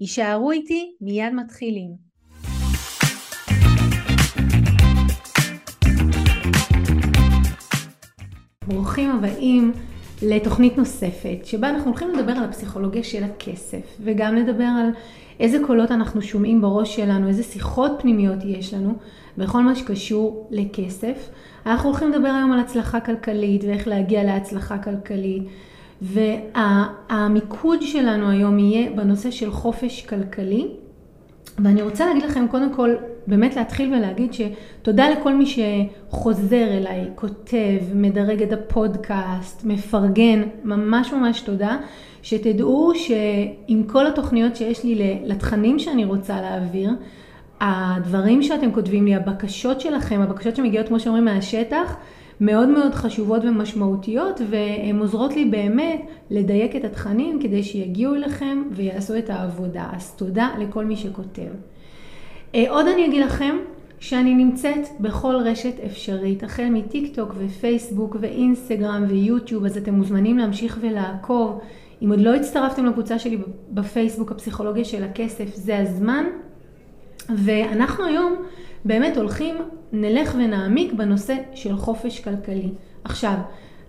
[0.00, 1.90] יישארו איתי, מיד מתחילים.
[8.68, 9.72] ברוכים הבאים
[10.22, 14.90] לתוכנית נוספת, שבה אנחנו הולכים לדבר על הפסיכולוגיה של הכסף, וגם לדבר על
[15.40, 18.94] איזה קולות אנחנו שומעים בראש שלנו, איזה שיחות פנימיות יש לנו,
[19.38, 21.30] בכל מה שקשור לכסף.
[21.66, 25.42] אנחנו הולכים לדבר היום על הצלחה כלכלית ואיך להגיע להצלחה כלכלית.
[26.02, 30.66] והמיקוד שלנו היום יהיה בנושא של חופש כלכלי.
[31.58, 32.94] ואני רוצה להגיד לכם קודם כל,
[33.26, 41.40] באמת להתחיל ולהגיד שתודה לכל מי שחוזר אליי, כותב, מדרג את הפודקאסט, מפרגן, ממש ממש
[41.40, 41.76] תודה.
[42.22, 46.90] שתדעו שעם כל התוכניות שיש לי לתכנים שאני רוצה להעביר,
[47.60, 51.96] הדברים שאתם כותבים לי, הבקשות שלכם, הבקשות שמגיעות כמו שאומרים מהשטח,
[52.40, 56.00] מאוד מאוד חשובות ומשמעותיות והן עוזרות לי באמת
[56.30, 59.88] לדייק את התכנים כדי שיגיעו אליכם ויעשו את העבודה.
[59.92, 61.50] אז תודה לכל מי שכותב.
[62.54, 63.56] אה, עוד אני אגיד לכם
[64.00, 70.78] שאני נמצאת בכל רשת אפשרית, החל מטיק טוק ופייסבוק ואינסטגרם ויוטיוב, אז אתם מוזמנים להמשיך
[70.80, 71.60] ולעקוב.
[72.02, 73.38] אם עוד לא הצטרפתם לקבוצה שלי
[73.70, 76.24] בפייסבוק, הפסיכולוגיה של הכסף, זה הזמן.
[77.28, 78.36] ואנחנו היום
[78.84, 79.54] באמת הולכים,
[79.92, 82.70] נלך ונעמיק בנושא של חופש כלכלי.
[83.04, 83.34] עכשיו,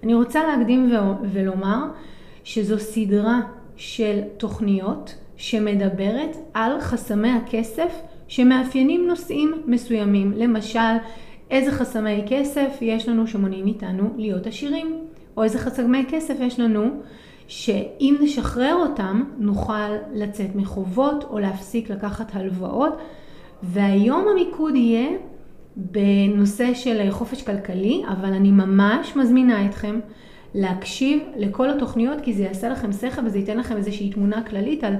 [0.03, 0.91] אני רוצה להקדים
[1.31, 1.83] ולומר
[2.43, 3.39] שזו סדרה
[3.75, 10.33] של תוכניות שמדברת על חסמי הכסף שמאפיינים נושאים מסוימים.
[10.35, 10.79] למשל,
[11.51, 14.97] איזה חסמי כסף יש לנו שמונעים איתנו להיות עשירים,
[15.37, 16.89] או איזה חסמי כסף יש לנו
[17.47, 22.97] שאם נשחרר אותם נוכל לצאת מחובות או להפסיק לקחת הלוואות
[23.63, 25.09] והיום המיקוד יהיה
[25.75, 29.99] בנושא של חופש כלכלי, אבל אני ממש מזמינה אתכם
[30.55, 34.95] להקשיב לכל התוכניות כי זה יעשה לכם שכל וזה ייתן לכם איזושהי תמונה כללית על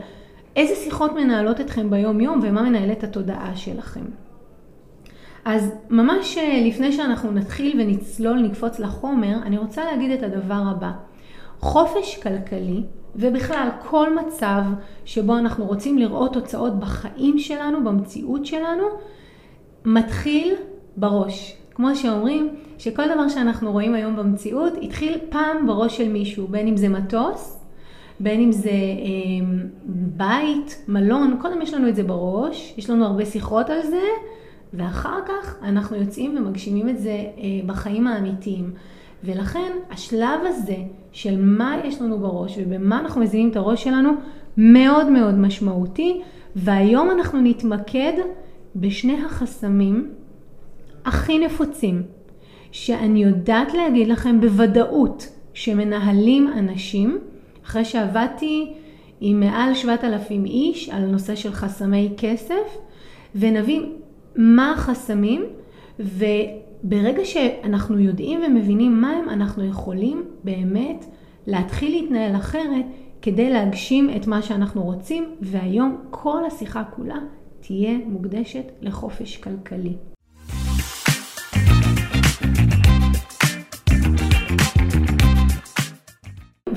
[0.56, 4.06] איזה שיחות מנהלות אתכם ביום יום ומה מנהל את התודעה שלכם.
[5.46, 10.91] אז ממש אה, לפני שאנחנו נתחיל ונצלול, נקפוץ לחומר, אני רוצה להגיד את הדבר הבא.
[11.59, 12.84] חופש כלכלי
[13.16, 14.62] ובכלל כל מצב
[15.06, 18.84] שבו אנחנו רוצים לראות תוצאות בחיים שלנו, במציאות שלנו,
[19.86, 20.53] מתחיל
[20.97, 21.56] בראש.
[21.75, 26.78] כמו שאומרים, שכל דבר שאנחנו רואים היום במציאות התחיל פעם בראש של מישהו, בין אם
[26.78, 27.59] זה מטוס,
[28.20, 29.47] בין אם זה אה,
[30.18, 34.03] בית, מלון, קודם יש לנו את זה בראש, יש לנו הרבה שיחות על זה,
[34.74, 37.26] ואחר כך אנחנו יוצאים ומגשימים את זה אה,
[37.66, 38.72] בחיים האמיתיים.
[39.24, 40.78] ולכן השלב הזה
[41.12, 44.12] של מה יש לנו בראש ובמה אנחנו מזינים את הראש שלנו
[44.58, 46.22] מאוד מאוד משמעותי.
[46.56, 48.14] והיום אנחנו נתמקד
[48.75, 50.09] בשני החסמים
[51.06, 52.03] הכי נפוצים
[52.72, 57.18] שאני יודעת להגיד לכם בוודאות שמנהלים אנשים.
[57.66, 58.74] אחרי שעבדתי
[59.22, 62.78] עם מעל 7,000 איש על נושא של חסמי כסף
[63.36, 63.94] ונבין
[64.36, 65.46] מה החסמים
[66.00, 66.26] ו...
[66.84, 71.06] ברגע שאנחנו יודעים ומבינים מה הם, אנחנו יכולים באמת
[71.47, 72.85] להתחיל להתנהל אחרת
[73.22, 77.17] כדי להגשים את מה שאנחנו רוצים, והיום כל השיחה כולה
[77.59, 79.94] תהיה מוקדשת לחופש כלכלי.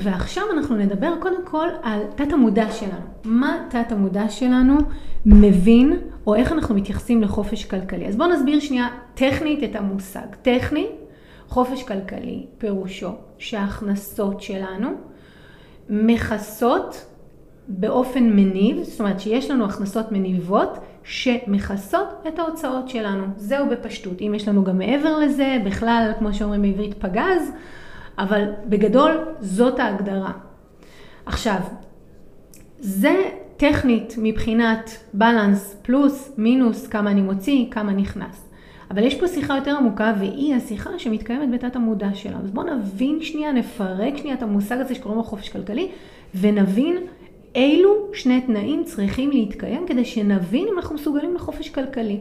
[0.03, 3.05] ועכשיו אנחנו נדבר קודם כל על תת המודע שלנו.
[3.23, 4.77] מה תת המודע שלנו
[5.25, 8.07] מבין, או איך אנחנו מתייחסים לחופש כלכלי.
[8.07, 10.25] אז בואו נסביר שנייה טכנית את המושג.
[10.41, 10.87] טכני,
[11.47, 14.89] חופש כלכלי, פירושו שההכנסות שלנו
[15.89, 17.05] מכסות
[17.67, 23.23] באופן מניב, זאת אומרת שיש לנו הכנסות מניבות שמכסות את ההוצאות שלנו.
[23.37, 24.21] זהו בפשטות.
[24.21, 27.51] אם יש לנו גם מעבר לזה, בכלל, כמו שאומרים בעברית, פגז,
[28.17, 30.31] אבל בגדול זאת ההגדרה.
[31.25, 31.59] עכשיו,
[32.79, 33.23] זה
[33.57, 38.49] טכנית מבחינת בלנס פלוס מינוס כמה אני מוציא, כמה נכנס.
[38.91, 42.43] אבל יש פה שיחה יותר עמוקה והיא השיחה שמתקיימת בתת המודע שלנו.
[42.43, 45.89] אז בואו נבין שנייה, נפרק שנייה את המושג הזה שקוראים לו חופש כלכלי
[46.35, 46.97] ונבין
[47.55, 52.19] אילו שני תנאים צריכים להתקיים כדי שנבין אם אנחנו מסוגלים לחופש כלכלי.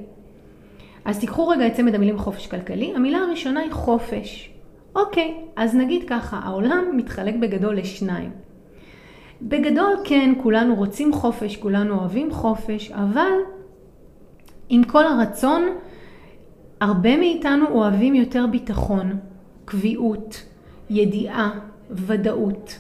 [1.05, 2.93] אז תיקחו רגע את צמד המילים חופש כלכלי.
[2.97, 4.51] המילה הראשונה היא חופש.
[4.97, 8.31] אוקיי, אז נגיד ככה, העולם מתחלק בגדול לשניים.
[9.43, 13.33] בגדול כן, כולנו רוצים חופש, כולנו אוהבים חופש, אבל
[14.69, 15.62] עם כל הרצון,
[16.81, 19.19] הרבה מאיתנו אוהבים יותר ביטחון,
[19.65, 20.43] קביעות,
[20.91, 21.50] ידיעה,
[21.91, 22.79] ודאות.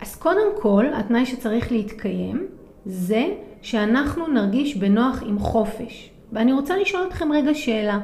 [0.00, 2.46] אז קודם כל, התנאי שצריך להתקיים
[2.86, 3.26] זה
[3.62, 6.10] שאנחנו נרגיש בנוח עם חופש.
[6.32, 7.98] ואני רוצה לשאול אתכם רגע שאלה.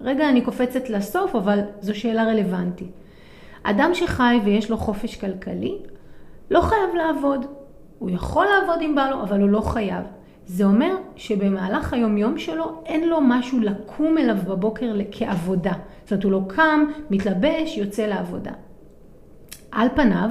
[0.00, 2.90] רגע, אני קופצת לסוף, אבל זו שאלה רלוונטית.
[3.62, 5.78] אדם שחי ויש לו חופש כלכלי,
[6.50, 7.46] לא חייב לעבוד.
[7.98, 10.04] הוא יכול לעבוד אם בא לו, אבל הוא לא חייב.
[10.46, 15.72] זה אומר שבמהלך היום-יום שלו אין לו משהו לקום אליו בבוקר כעבודה.
[16.04, 18.50] זאת אומרת, הוא לא קם, מתלבש, יוצא לעבודה.
[19.72, 20.30] על פניו,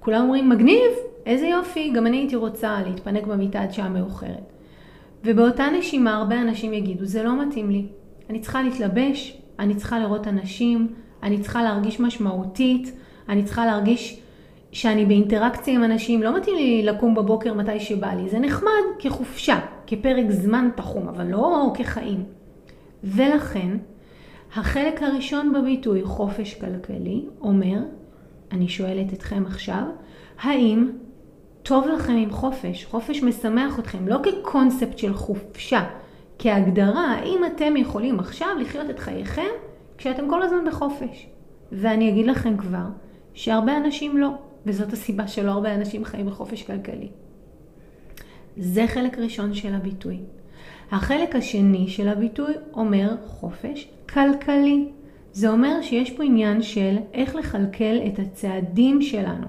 [0.00, 0.90] כולם אומרים, מגניב,
[1.26, 4.52] איזה יופי, גם אני הייתי רוצה להתפנק במיטה עד שעה מאוחרת.
[5.24, 7.86] ובאותה נשימה הרבה אנשים יגידו, זה לא מתאים לי.
[8.30, 12.96] אני צריכה להתלבש, אני צריכה לראות אנשים, אני צריכה להרגיש משמעותית,
[13.28, 14.20] אני צריכה להרגיש
[14.72, 19.60] שאני באינטראקציה עם אנשים, לא מתאים לי לקום בבוקר מתי שבא לי, זה נחמד כחופשה,
[19.86, 22.24] כפרק זמן תחום, אבל לא כחיים.
[23.04, 23.76] ולכן,
[24.54, 27.78] החלק הראשון בביטוי חופש כלכלי אומר,
[28.52, 29.82] אני שואלת אתכם עכשיו,
[30.40, 30.90] האם
[31.62, 32.84] טוב לכם עם חופש?
[32.84, 35.84] חופש משמח אתכם, לא כקונספט של חופשה,
[36.42, 39.50] כהגדרה, האם אתם יכולים עכשיו לחיות את חייכם
[39.98, 41.26] כשאתם כל הזמן בחופש?
[41.72, 42.86] ואני אגיד לכם כבר,
[43.34, 44.30] שהרבה אנשים לא.
[44.66, 47.08] וזאת הסיבה שלא הרבה אנשים חיים בחופש כלכלי.
[48.56, 50.18] זה חלק ראשון של הביטוי.
[50.90, 54.88] החלק השני של הביטוי אומר חופש כלכלי.
[55.32, 59.46] זה אומר שיש פה עניין של איך לכלכל את הצעדים שלנו,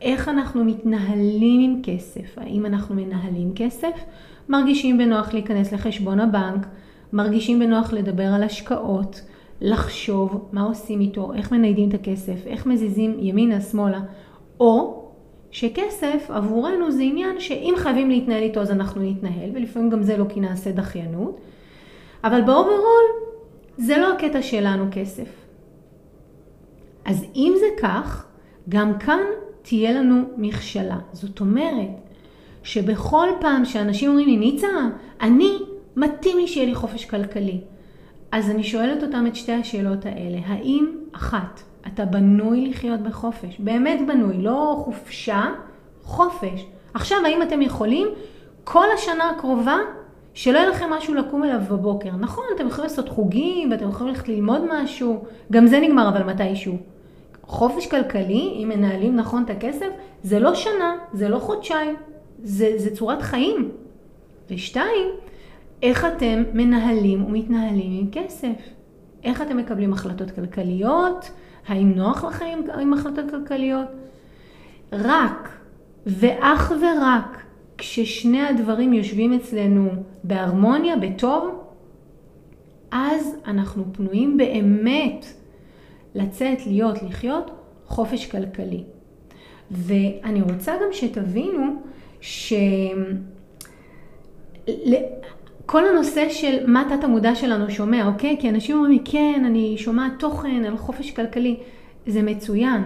[0.00, 4.04] איך אנחנו מתנהלים עם כסף, האם אנחנו מנהלים כסף,
[4.48, 6.66] מרגישים בנוח להיכנס לחשבון הבנק,
[7.12, 9.20] מרגישים בנוח לדבר על השקעות,
[9.60, 14.00] לחשוב מה עושים איתו, איך מניידים את הכסף, איך מזיזים ימינה, שמאלה,
[14.60, 15.04] או
[15.50, 20.24] שכסף עבורנו זה עניין שאם חייבים להתנהל איתו אז אנחנו נתנהל, ולפעמים גם זה לא
[20.28, 21.40] כי נעשה דחיינות,
[22.24, 23.04] אבל ב overall
[23.76, 25.28] זה לא הקטע שלנו כסף.
[27.04, 28.26] אז אם זה כך,
[28.68, 29.20] גם כאן
[29.62, 30.98] תהיה לנו מכשלה.
[31.12, 31.88] זאת אומרת,
[32.64, 34.68] שבכל פעם שאנשים אומרים לי, ניצה,
[35.20, 35.58] אני,
[35.96, 37.60] מתאים לי שיהיה לי חופש כלכלי.
[38.32, 40.38] אז אני שואלת אותם את שתי השאלות האלה.
[40.46, 45.44] האם, אחת, אתה בנוי לחיות בחופש, באמת בנוי, לא חופשה,
[46.02, 46.66] חופש.
[46.94, 48.08] עכשיו, האם אתם יכולים
[48.64, 49.76] כל השנה הקרובה
[50.34, 52.10] שלא יהיה לכם משהו לקום אליו בבוקר.
[52.18, 56.76] נכון, אתם יכולים לעשות חוגים ואתם יכולים ללכת ללמוד משהו, גם זה נגמר אבל מתישהו.
[57.46, 59.88] חופש כלכלי, אם מנהלים נכון את הכסף,
[60.22, 61.96] זה לא שנה, זה לא חודשיים,
[62.44, 63.70] זה, זה צורת חיים.
[64.50, 65.08] ושתיים,
[65.82, 68.62] איך אתם מנהלים ומתנהלים עם כסף?
[69.24, 71.30] איך אתם מקבלים החלטות כלכליות?
[71.66, 73.88] האם נוח לכם עם החלטות כלכליות?
[74.92, 75.48] רק
[76.06, 77.42] ואך ורק
[77.78, 79.90] כששני הדברים יושבים אצלנו
[80.24, 81.60] בהרמוניה, בטוב,
[82.90, 85.26] אז אנחנו פנויים באמת
[86.14, 87.50] לצאת, להיות, לחיות
[87.86, 88.84] חופש כלכלי.
[89.70, 91.82] ואני רוצה גם שתבינו
[92.24, 92.68] שכל
[95.88, 98.36] הנושא של מה תת המודע שלנו שומע, אוקיי?
[98.40, 101.56] כי אנשים אומרים לי, כן, אני שומעת תוכן על חופש כלכלי,
[102.06, 102.82] זה מצוין,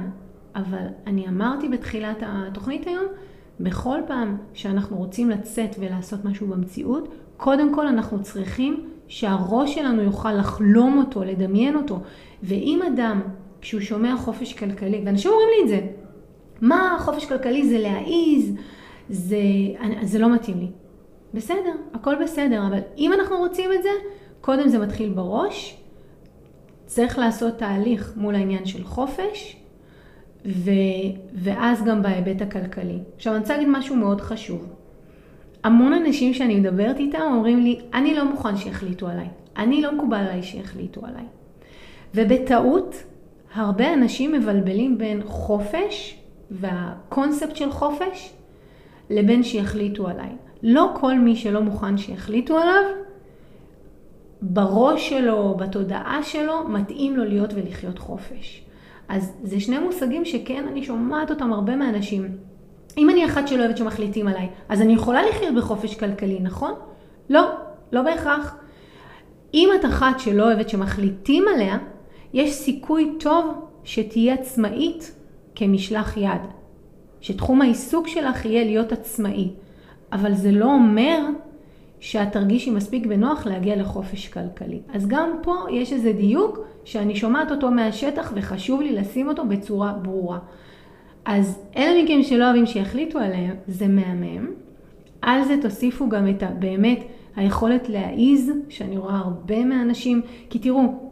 [0.54, 3.04] אבל אני אמרתי בתחילת התוכנית היום,
[3.60, 10.32] בכל פעם שאנחנו רוצים לצאת ולעשות משהו במציאות, קודם כל אנחנו צריכים שהראש שלנו יוכל
[10.32, 12.00] לחלום אותו, לדמיין אותו.
[12.42, 13.20] ואם אדם,
[13.60, 15.86] כשהוא שומע חופש כלכלי, ואנשים אומרים לי את זה,
[16.60, 18.54] מה חופש כלכלי זה להעיז,
[19.08, 19.38] זה,
[20.02, 20.68] זה לא מתאים לי.
[21.34, 23.88] בסדר, הכל בסדר, אבל אם אנחנו רוצים את זה,
[24.40, 25.76] קודם זה מתחיל בראש,
[26.86, 29.56] צריך לעשות תהליך מול העניין של חופש,
[30.46, 30.70] ו,
[31.34, 32.98] ואז גם בהיבט הכלכלי.
[33.16, 34.68] עכשיו אני רוצה להגיד משהו מאוד חשוב.
[35.64, 39.28] המון אנשים שאני מדברת איתם אומרים לי, אני לא מוכן שיחליטו עליי.
[39.56, 41.24] אני לא מקובל עליי שיחליטו עליי.
[42.14, 43.02] ובטעות,
[43.54, 46.18] הרבה אנשים מבלבלים בין חופש
[46.50, 48.32] והקונספט של חופש
[49.10, 50.30] לבין שיחליטו עליי.
[50.62, 52.82] לא כל מי שלא מוכן שיחליטו עליו,
[54.42, 58.64] בראש שלו, בתודעה שלו, מתאים לו להיות ולחיות חופש.
[59.08, 62.28] אז זה שני מושגים שכן, אני שומעת אותם הרבה מהאנשים.
[62.98, 66.72] אם אני אחת שלא אוהבת שמחליטים עליי, אז אני יכולה לחיות בחופש כלכלי, נכון?
[67.30, 67.48] לא,
[67.92, 68.56] לא בהכרח.
[69.54, 71.78] אם את אחת שלא אוהבת שמחליטים עליה,
[72.32, 75.14] יש סיכוי טוב שתהיה עצמאית
[75.54, 76.57] כמשלח יד.
[77.20, 79.50] שתחום העיסוק שלך יהיה להיות עצמאי.
[80.12, 81.18] אבל זה לא אומר
[82.00, 84.80] שאת תרגישי מספיק בנוח להגיע לחופש כלכלי.
[84.92, 89.92] אז גם פה יש איזה דיוק שאני שומעת אותו מהשטח וחשוב לי לשים אותו בצורה
[89.92, 90.38] ברורה.
[91.24, 94.46] אז אלה מכם שלא אוהבים שיחליטו עליהם, זה מהמם.
[95.22, 96.46] על זה תוסיפו גם את ה...
[96.46, 96.98] באמת
[97.36, 101.10] היכולת להעיז, שאני רואה הרבה מהאנשים, כי תראו,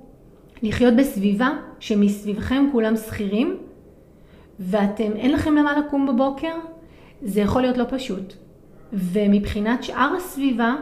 [0.63, 3.57] לחיות בסביבה שמסביבכם כולם שכירים,
[4.61, 6.55] ואתם, אין לכם למה לקום בבוקר,
[7.23, 8.35] זה יכול להיות לא פשוט.
[8.93, 10.75] ומבחינת שאר הסביבה,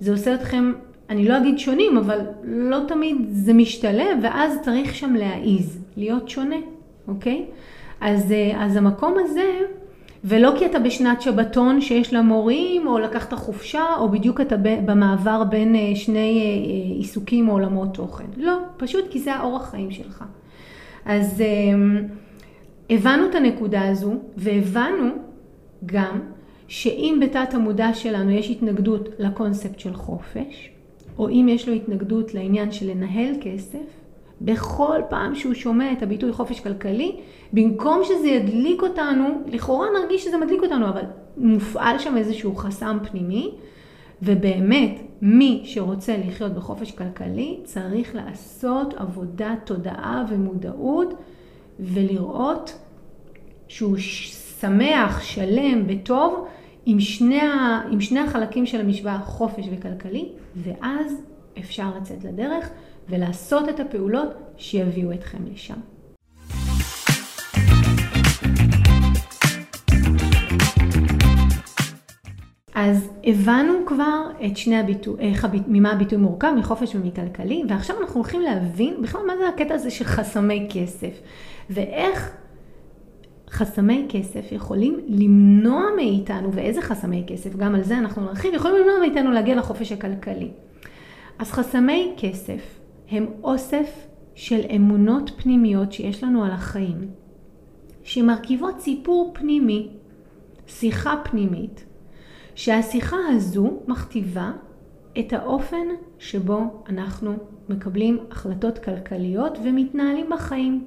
[0.00, 0.72] זה עושה אתכם,
[1.10, 6.56] אני לא אגיד שונים, אבל לא תמיד זה משתלב, ואז צריך שם להעיז, להיות שונה,
[7.08, 7.44] אוקיי?
[8.00, 9.60] אז, אה, אז המקום הזה,
[10.24, 15.44] ולא כי אתה בשנת שבתון שיש לה מורים, או לקחת חופשה, או בדיוק אתה במעבר
[15.44, 18.24] בין אה, שני אה, עיסוקים או עולמות תוכן.
[18.36, 20.24] לא, פשוט כי זה האורח חיים שלך.
[21.04, 21.42] אז
[22.90, 25.10] הבנו את הנקודה הזו, והבנו
[25.86, 26.20] גם
[26.68, 30.70] שאם בתת המודע שלנו יש התנגדות לקונספט של חופש,
[31.18, 34.00] או אם יש לו התנגדות לעניין של לנהל כסף,
[34.40, 37.16] בכל פעם שהוא שומע את הביטוי חופש כלכלי,
[37.52, 41.02] במקום שזה ידליק אותנו, לכאורה נרגיש שזה מדליק אותנו, אבל
[41.36, 43.50] מופעל שם איזשהו חסם פנימי,
[44.22, 51.14] ובאמת, מי שרוצה לחיות בחופש כלכלי צריך לעשות עבודת תודעה ומודעות
[51.80, 52.78] ולראות
[53.68, 53.96] שהוא
[54.60, 56.46] שמח, שלם, בטוב,
[56.86, 57.40] עם שני,
[57.90, 61.22] עם שני החלקים של המשוואה, חופש וכלכלי, ואז
[61.58, 62.70] אפשר לצאת לדרך
[63.08, 65.80] ולעשות את הפעולות שיביאו אתכם לשם.
[72.82, 75.32] אז הבנו כבר את שני הביטוי,
[75.66, 80.04] ממה הביטוי מורכב, מחופש ומכלכלי, ועכשיו אנחנו הולכים להבין בכלל מה זה הקטע הזה של
[80.04, 81.20] חסמי כסף,
[81.70, 82.32] ואיך
[83.50, 88.98] חסמי כסף יכולים למנוע מאיתנו, ואיזה חסמי כסף, גם על זה אנחנו נרחיב, יכולים למנוע
[89.00, 90.50] מאיתנו להגיע לחופש הכלכלי.
[91.38, 97.08] אז חסמי כסף הם אוסף של אמונות פנימיות שיש לנו על החיים,
[98.02, 99.88] שמרכיבות סיפור פנימי,
[100.66, 101.84] שיחה פנימית,
[102.60, 104.50] שהשיחה הזו מכתיבה
[105.18, 105.86] את האופן
[106.18, 107.32] שבו אנחנו
[107.68, 110.84] מקבלים החלטות כלכליות ומתנהלים בחיים.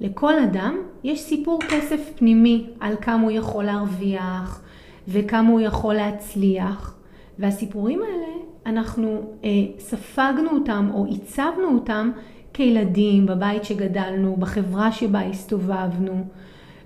[0.00, 4.62] לכל אדם יש סיפור כסף פנימי על כמה הוא יכול להרוויח
[5.08, 6.96] וכמה הוא יכול להצליח
[7.38, 8.32] והסיפורים האלה
[8.66, 12.10] אנחנו אה, ספגנו אותם או עיצבנו אותם
[12.52, 16.24] כילדים בבית שגדלנו, בחברה שבה הסתובבנו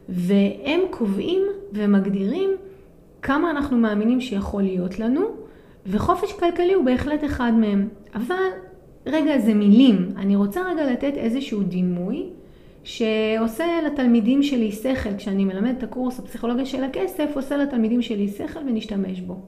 [0.09, 1.43] והם קובעים
[1.73, 2.51] ומגדירים
[3.25, 5.21] כמה אנחנו מאמינים שיכול להיות לנו
[5.87, 7.89] וחופש כלכלי הוא בהחלט אחד מהם.
[8.15, 8.49] אבל
[9.07, 12.31] רגע זה מילים, אני רוצה רגע לתת איזשהו דימוי
[12.85, 18.61] שעושה לתלמידים שלי שכל, כשאני מלמד את הקורס הפסיכולוגיה של הכסף, עושה לתלמידים שלי שכל
[18.67, 19.41] ונשתמש בו.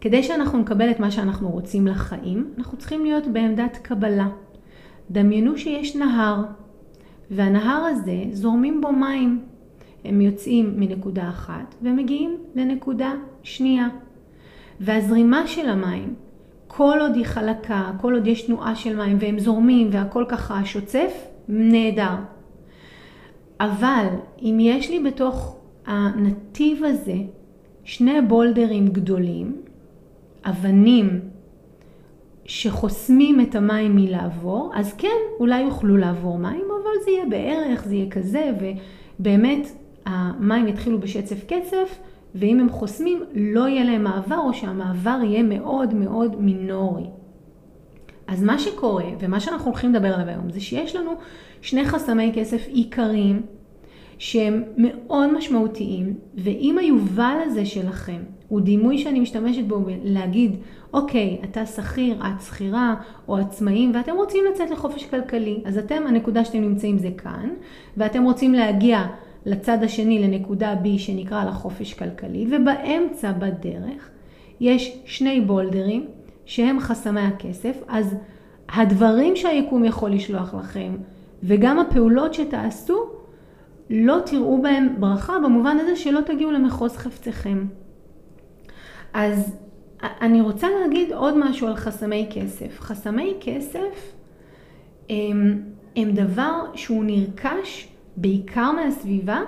[0.00, 4.28] כדי שאנחנו נקבל את מה שאנחנו רוצים לחיים, אנחנו צריכים להיות בעמדת קבלה.
[5.10, 6.42] דמיינו שיש נהר,
[7.30, 9.53] והנהר הזה זורמים בו מים.
[10.04, 13.88] הם יוצאים מנקודה אחת ומגיעים לנקודה שנייה.
[14.80, 16.14] והזרימה של המים,
[16.66, 21.26] כל עוד היא חלקה, כל עוד יש תנועה של מים והם זורמים והכל ככה שוצף,
[21.48, 22.14] נהדר.
[23.60, 24.06] אבל
[24.42, 25.56] אם יש לי בתוך
[25.86, 27.16] הנתיב הזה
[27.84, 29.62] שני בולדרים גדולים,
[30.44, 31.20] אבנים
[32.44, 35.08] שחוסמים את המים מלעבור, אז כן,
[35.40, 38.50] אולי יוכלו לעבור מים, אבל זה יהיה בערך, זה יהיה כזה,
[39.18, 39.68] ובאמת
[40.06, 41.98] המים יתחילו בשצף קצף,
[42.34, 47.06] ואם הם חוסמים לא יהיה להם מעבר, או שהמעבר יהיה מאוד מאוד מינורי.
[48.26, 51.10] אז מה שקורה, ומה שאנחנו הולכים לדבר עליו היום, זה שיש לנו
[51.60, 53.42] שני חסמי כסף עיקריים,
[54.18, 60.56] שהם מאוד משמעותיים, ואם היובל הזה שלכם הוא דימוי שאני משתמשת בו להגיד,
[60.92, 62.94] אוקיי, אתה שכיר, את שכירה
[63.28, 67.48] או עצמאים, ואתם רוצים לצאת לחופש כלכלי, אז אתם, הנקודה שאתם נמצאים זה כאן,
[67.96, 69.06] ואתם רוצים להגיע
[69.46, 74.10] לצד השני, לנקודה B שנקרא לה חופש כלכלי, ובאמצע בדרך
[74.60, 76.06] יש שני בולדרים
[76.44, 78.14] שהם חסמי הכסף, אז
[78.68, 80.96] הדברים שהיקום יכול לשלוח לכם
[81.42, 83.06] וגם הפעולות שתעשו,
[83.90, 87.66] לא תראו בהם ברכה במובן הזה שלא תגיעו למחוז חפציכם.
[89.12, 89.56] אז
[90.02, 92.80] אני רוצה להגיד עוד משהו על חסמי כסף.
[92.80, 94.12] חסמי כסף
[95.10, 95.62] הם,
[95.96, 99.40] הם דבר שהוא נרכש בעיקר מהסביבה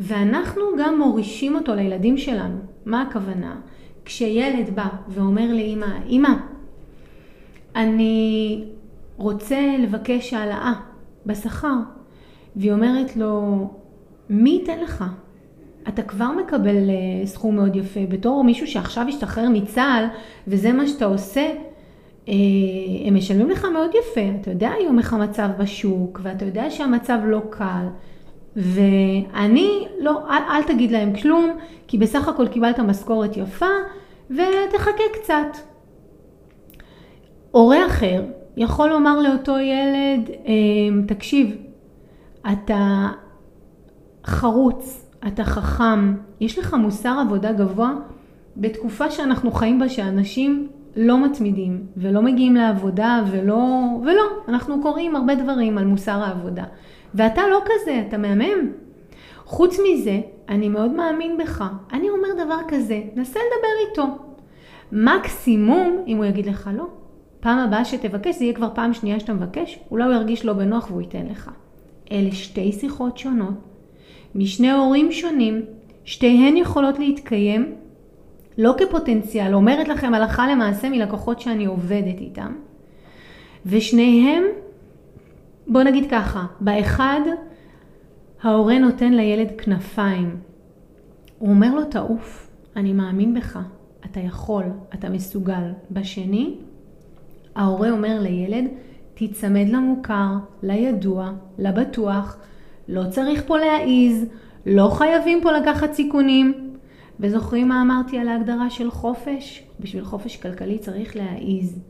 [0.00, 2.58] ואנחנו גם מורישים אותו לילדים שלנו.
[2.86, 3.56] מה הכוונה?
[4.04, 6.34] כשילד בא ואומר לאמא, אמא,
[7.76, 8.64] אני
[9.16, 10.72] רוצה לבקש העלאה
[11.26, 11.76] בשכר,
[12.56, 13.68] והיא אומרת לו,
[14.30, 15.04] מי ייתן לך?
[15.88, 18.00] אתה כבר מקבל אה, סכום מאוד יפה.
[18.08, 20.04] בתור מישהו שעכשיו השתחרר מצה"ל,
[20.48, 21.52] וזה מה שאתה עושה,
[23.06, 24.20] הם משלמים לך מאוד יפה.
[24.40, 27.86] אתה יודע היום איך המצב בשוק, ואתה יודע שהמצב לא קל.
[28.56, 31.50] ואני, לא, אל, אל תגיד להם כלום,
[31.86, 33.66] כי בסך הכל קיבלת משכורת יפה,
[34.30, 35.56] ותחכה קצת.
[37.50, 38.22] הורה אחר
[38.56, 41.56] יכול לומר לאותו ילד, אמ, תקשיב,
[42.52, 43.08] אתה
[44.24, 47.92] חרוץ, אתה חכם, יש לך מוסר עבודה גבוה,
[48.56, 53.64] בתקופה שאנחנו חיים בה שאנשים לא מתמידים ולא מגיעים לעבודה ולא,
[54.02, 56.64] ולא, אנחנו קוראים הרבה דברים על מוסר העבודה.
[57.14, 58.72] ואתה לא כזה, אתה מהמם.
[59.44, 61.64] חוץ מזה, אני מאוד מאמין בך.
[61.92, 64.18] אני אומר דבר כזה, נסה לדבר איתו.
[64.92, 66.86] מקסימום, אם הוא יגיד לך לא,
[67.40, 70.90] פעם הבאה שתבקש, זה יהיה כבר פעם שנייה שאתה מבקש, אולי הוא ירגיש לא בנוח
[70.90, 71.50] והוא ייתן לך.
[72.12, 73.54] אלה שתי שיחות שונות,
[74.34, 75.62] משני הורים שונים,
[76.04, 77.74] שתיהן יכולות להתקיים
[78.58, 82.52] לא כפוטנציאל, אומרת לכם הלכה למעשה מלקוחות שאני עובדת איתם,
[83.66, 84.42] ושניהם,
[85.66, 87.20] בוא נגיד ככה, באחד
[88.42, 90.36] ההורה נותן לילד כנפיים,
[91.38, 93.58] הוא אומר לו תעוף, אני מאמין בך,
[94.04, 95.72] אתה יכול, אתה מסוגל.
[95.90, 96.54] בשני,
[97.54, 98.64] ההורה אומר לילד,
[99.14, 102.36] תיצמד למוכר, לידוע, לבטוח,
[102.88, 104.24] לא צריך פה להעיז,
[104.66, 106.71] לא חייבים פה לקחת סיכונים.
[107.20, 109.64] וזוכרים מה אמרתי על ההגדרה של חופש?
[109.80, 111.80] בשביל חופש כלכלי צריך להעיז.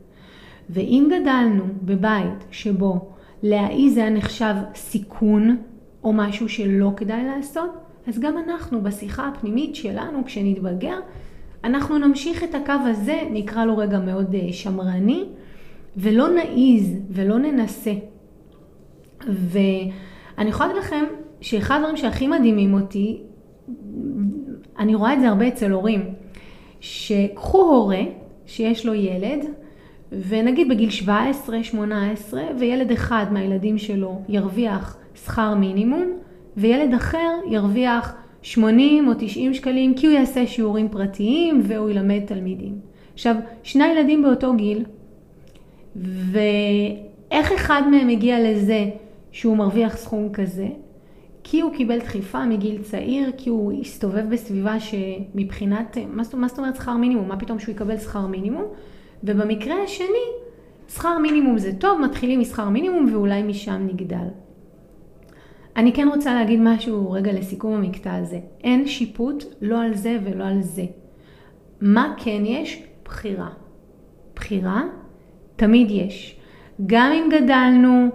[0.69, 3.09] ואם גדלנו בבית שבו
[3.43, 5.57] להעיז היה נחשב סיכון
[6.03, 7.69] או משהו שלא כדאי לעשות,
[8.07, 10.99] אז גם אנחנו בשיחה הפנימית שלנו כשנתבגר,
[11.63, 15.25] אנחנו נמשיך את הקו הזה, נקרא לו רגע מאוד אה, שמרני,
[15.97, 17.93] ולא נעיז ולא ננסה.
[19.27, 21.05] ואני יכולה להגיד לכם
[21.41, 23.21] שאחד הדברים שהכי מדהימים אותי,
[24.79, 26.13] אני רואה את זה הרבה אצל הורים,
[26.79, 28.01] שקחו הורה
[28.45, 29.45] שיש לו ילד,
[30.11, 36.11] ונגיד בגיל 17-18, וילד אחד מהילדים שלו ירוויח שכר מינימום,
[36.57, 42.79] וילד אחר ירוויח 80 או 90 שקלים כי הוא יעשה שיעורים פרטיים והוא ילמד תלמידים.
[43.13, 44.85] עכשיו, שני ילדים באותו גיל,
[45.95, 48.85] ואיך אחד מהם הגיע לזה
[49.31, 50.67] שהוא מרוויח סכום כזה?
[51.43, 56.97] כי הוא קיבל דחיפה מגיל צעיר, כי הוא הסתובב בסביבה שמבחינת, מה זאת אומרת שכר
[56.97, 57.27] מינימום?
[57.27, 58.65] מה פתאום שהוא יקבל שכר מינימום?
[59.23, 60.25] ובמקרה השני,
[60.89, 64.27] שכר מינימום זה טוב, מתחילים משכר מינימום ואולי משם נגדל.
[65.75, 68.39] אני כן רוצה להגיד משהו רגע לסיכום המקטע הזה.
[68.63, 70.85] אין שיפוט לא על זה ולא על זה.
[71.81, 72.83] מה כן יש?
[73.05, 73.49] בחירה.
[74.35, 74.83] בחירה
[75.55, 76.39] תמיד יש.
[76.85, 78.09] גם אם גדלנו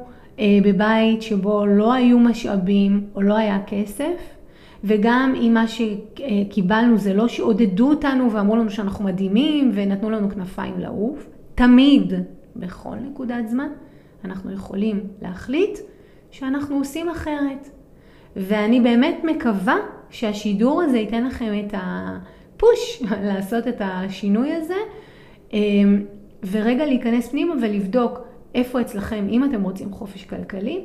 [0.65, 4.39] בבית שבו לא היו משאבים או לא היה כסף,
[4.85, 10.75] וגם אם מה שקיבלנו זה לא שעודדו אותנו ואמרו לנו שאנחנו מדהימים ונתנו לנו כנפיים
[10.79, 12.13] לעוף, תמיד,
[12.57, 13.69] בכל נקודת זמן,
[14.25, 15.79] אנחנו יכולים להחליט
[16.31, 17.69] שאנחנו עושים אחרת.
[18.37, 19.77] ואני באמת מקווה
[20.11, 24.75] שהשידור הזה ייתן לכם את הפוש לעשות את השינוי הזה,
[25.53, 26.03] אמ,
[26.51, 30.85] ורגע להיכנס פנימה ולבדוק איפה אצלכם, אם אתם רוצים חופש כלכלי,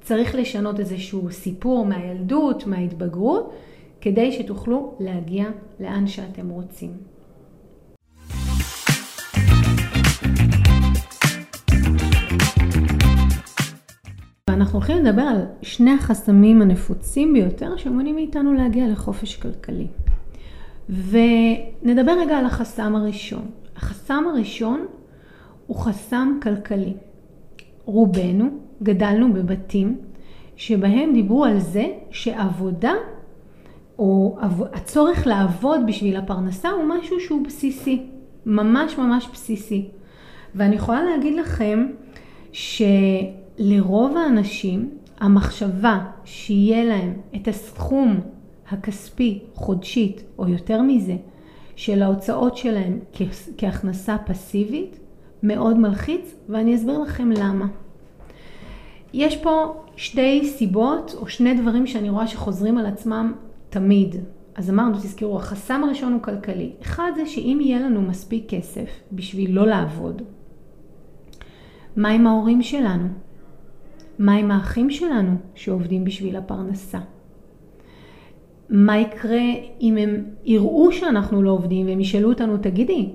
[0.00, 3.52] צריך לשנות איזשהו סיפור מהילדות, מההתבגרות,
[4.00, 5.44] כדי שתוכלו להגיע
[5.80, 6.90] לאן שאתם רוצים.
[14.50, 19.86] ואנחנו הולכים לדבר על שני החסמים הנפוצים ביותר שמונעים מאיתנו להגיע לחופש כלכלי.
[20.88, 23.46] ונדבר רגע על החסם הראשון.
[23.76, 24.86] החסם הראשון
[25.66, 26.94] הוא חסם כלכלי.
[27.84, 28.48] רובנו
[28.82, 29.98] גדלנו בבתים
[30.56, 32.92] שבהם דיברו על זה שעבודה
[33.98, 34.38] או
[34.72, 38.06] הצורך לעבוד בשביל הפרנסה הוא משהו שהוא בסיסי,
[38.46, 39.88] ממש ממש בסיסי.
[40.54, 41.86] ואני יכולה להגיד לכם
[42.52, 48.20] שלרוב האנשים המחשבה שיהיה להם את הסכום
[48.70, 51.16] הכספי חודשית או יותר מזה
[51.76, 52.98] של ההוצאות שלהם
[53.58, 54.98] כהכנסה פסיבית
[55.42, 57.66] מאוד מלחיץ ואני אסביר לכם למה.
[59.12, 63.32] יש פה שתי סיבות או שני דברים שאני רואה שחוזרים על עצמם
[63.70, 64.16] תמיד.
[64.54, 66.72] אז אמרנו, תזכרו, החסם הראשון הוא כלכלי.
[66.82, 70.22] אחד זה שאם יהיה לנו מספיק כסף בשביל לא לעבוד,
[71.96, 73.08] מה עם ההורים שלנו?
[74.18, 76.98] מה עם האחים שלנו שעובדים בשביל הפרנסה?
[78.70, 79.42] מה יקרה
[79.80, 83.12] אם הם יראו שאנחנו לא עובדים והם ישאלו אותנו, תגידי,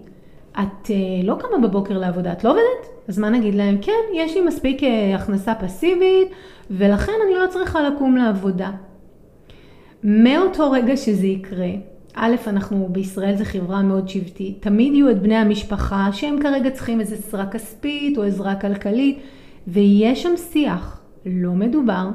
[0.51, 3.07] את uh, לא קמה בבוקר לעבודה, את לא עובדת?
[3.07, 3.77] אז מה נגיד להם?
[3.81, 4.85] כן, יש לי מספיק uh,
[5.15, 6.27] הכנסה פסיבית,
[6.71, 8.71] ולכן אני לא צריכה לקום לעבודה.
[10.03, 11.69] מאותו רגע שזה יקרה,
[12.13, 16.99] א', אנחנו בישראל זה חברה מאוד שבטית, תמיד יהיו את בני המשפחה שהם כרגע צריכים
[16.99, 19.19] איזו עזרה כספית או עזרה כלכלית,
[19.67, 22.09] ויש שם שיח, לא מדובר,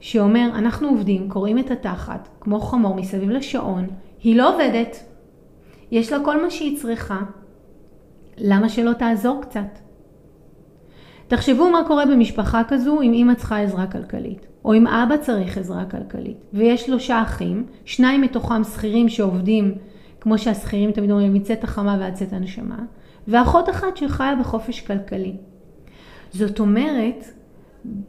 [0.00, 3.86] שאומר, אנחנו עובדים, קוראים את התחת, כמו חמור מסביב לשעון,
[4.22, 5.04] היא לא עובדת,
[5.90, 7.20] יש לה כל מה שהיא צריכה,
[8.38, 9.78] למה שלא תעזור קצת?
[11.28, 15.84] תחשבו מה קורה במשפחה כזו אם אימא צריכה עזרה כלכלית, או אם אבא צריך עזרה
[15.84, 19.74] כלכלית, ויש שלושה אחים, שניים מתוכם שכירים שעובדים,
[20.20, 22.78] כמו שהשכירים תמיד אומרים, מצאת החמה ועד צאת הנשמה,
[23.28, 25.36] ואחות אחת שחיה בחופש כלכלי.
[26.32, 27.24] זאת אומרת,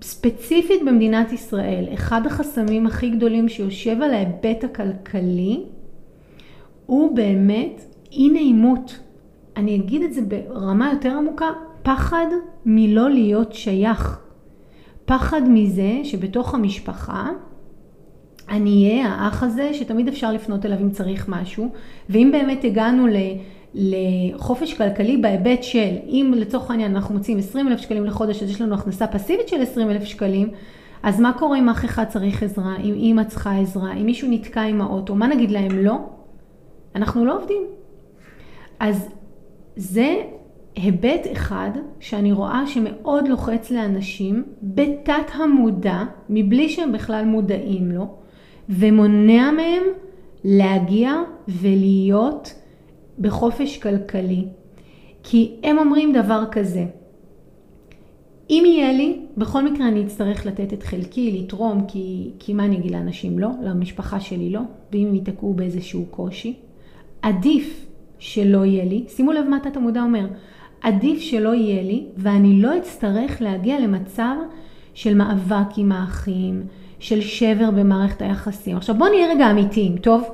[0.01, 5.63] ספציפית במדינת ישראל, אחד החסמים הכי גדולים שיושב על ההיבט הכלכלי,
[6.85, 7.81] הוא באמת
[8.11, 8.99] אי נעימות.
[9.57, 11.49] אני אגיד את זה ברמה יותר עמוקה,
[11.83, 12.25] פחד
[12.65, 14.19] מלא להיות שייך.
[15.05, 17.29] פחד מזה שבתוך המשפחה
[18.49, 21.69] אני אהיה האח הזה שתמיד אפשר לפנות אליו אם צריך משהו,
[22.09, 23.15] ואם באמת הגענו ל...
[23.73, 28.61] לחופש כלכלי בהיבט של אם לצורך העניין אנחנו מוצאים 20 אלף שקלים לחודש אז יש
[28.61, 30.49] לנו הכנסה פסיבית של 20 אלף שקלים
[31.03, 34.61] אז מה קורה אם אח אחד צריך עזרה, אם אימא צריכה עזרה, אם מישהו נתקע
[34.61, 35.97] עם האוטו, מה נגיד להם לא?
[36.95, 37.61] אנחנו לא עובדים.
[38.79, 39.09] אז
[39.75, 40.21] זה
[40.75, 48.07] היבט אחד שאני רואה שמאוד לוחץ לאנשים בתת המודע, מבלי שהם בכלל מודעים לו,
[48.69, 49.83] ומונע מהם
[50.43, 51.13] להגיע
[51.47, 52.53] ולהיות
[53.19, 54.45] בחופש כלכלי.
[55.23, 56.85] כי הם אומרים דבר כזה,
[58.49, 62.77] אם יהיה לי, בכל מקרה אני אצטרך לתת את חלקי, לתרום, כי, כי מה אני
[62.77, 64.59] אגיד לאנשים לא, למשפחה שלי לא,
[64.91, 66.53] ואם הם ייתקעו באיזשהו קושי,
[67.21, 67.85] עדיף
[68.21, 70.25] שלא יהיה לי, שימו לב מה תת המודע אומר,
[70.81, 74.35] עדיף שלא יהיה לי ואני לא אצטרך להגיע למצב
[74.93, 76.63] של מאבק עם האחים,
[76.99, 78.77] של שבר במערכת היחסים.
[78.77, 80.29] עכשיו בואו נהיה רגע אמיתיים, טוב?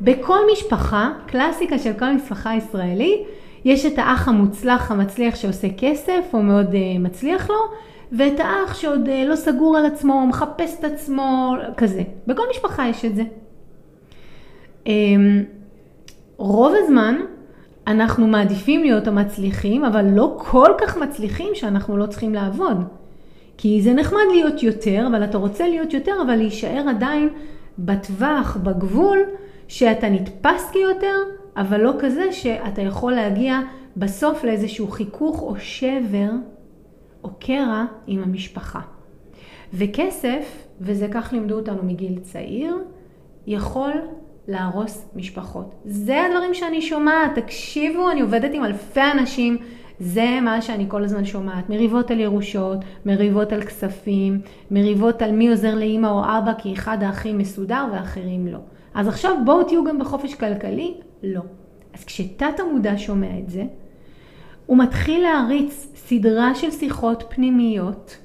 [0.00, 3.20] בכל משפחה, קלאסיקה של כל משפחה ישראלית,
[3.64, 7.56] יש את האח המוצלח, המצליח שעושה כסף, או מאוד uh, מצליח לו,
[8.12, 12.02] ואת האח שעוד uh, לא סגור על עצמו, מחפש את עצמו, כזה.
[12.26, 13.22] בכל משפחה יש את זה.
[14.84, 14.88] Um,
[16.38, 17.16] רוב הזמן
[17.86, 22.84] אנחנו מעדיפים להיות המצליחים, אבל לא כל כך מצליחים שאנחנו לא צריכים לעבוד.
[23.56, 27.28] כי זה נחמד להיות יותר, אבל אתה רוצה להיות יותר, אבל להישאר עדיין
[27.78, 29.18] בטווח, בגבול,
[29.68, 31.16] שאתה נתפס כיותר,
[31.56, 33.60] אבל לא כזה שאתה יכול להגיע
[33.96, 36.30] בסוף לאיזשהו חיכוך או שבר
[37.24, 38.80] או קרע עם המשפחה.
[39.74, 42.76] וכסף, וזה כך לימדו אותנו מגיל צעיר,
[43.46, 43.92] יכול
[44.48, 45.74] להרוס משפחות.
[45.84, 49.58] זה הדברים שאני שומעת, תקשיבו, אני עובדת עם אלפי אנשים,
[50.00, 51.70] זה מה שאני כל הזמן שומעת.
[51.70, 57.02] מריבות על ירושות, מריבות על כספים, מריבות על מי עוזר לאימא או אבא כי אחד
[57.02, 58.58] האחים מסודר ואחרים לא.
[58.94, 60.94] אז עכשיו בואו תהיו גם בחופש כלכלי?
[61.22, 61.42] לא.
[61.94, 63.64] אז כשתת המודע שומע את זה,
[64.66, 68.16] הוא מתחיל להריץ סדרה של שיחות פנימיות